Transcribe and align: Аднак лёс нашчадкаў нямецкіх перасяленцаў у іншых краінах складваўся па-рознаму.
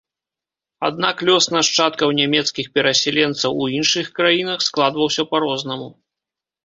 Аднак 0.87 1.15
лёс 1.29 1.45
нашчадкаў 1.55 2.15
нямецкіх 2.21 2.71
перасяленцаў 2.77 3.51
у 3.67 3.71
іншых 3.77 4.11
краінах 4.17 4.59
складваўся 4.69 5.29
па-рознаму. 5.35 5.89